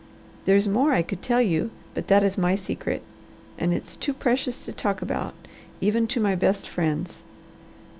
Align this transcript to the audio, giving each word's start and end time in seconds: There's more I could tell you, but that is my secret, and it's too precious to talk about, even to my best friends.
There's 0.45 0.67
more 0.67 0.93
I 0.93 1.03
could 1.03 1.21
tell 1.21 1.43
you, 1.43 1.69
but 1.93 2.07
that 2.07 2.23
is 2.23 2.35
my 2.35 2.55
secret, 2.55 3.03
and 3.59 3.71
it's 3.71 3.95
too 3.95 4.15
precious 4.15 4.65
to 4.65 4.71
talk 4.73 5.03
about, 5.03 5.35
even 5.79 6.07
to 6.07 6.19
my 6.19 6.33
best 6.33 6.67
friends. 6.67 7.21